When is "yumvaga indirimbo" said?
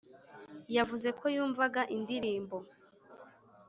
1.35-2.57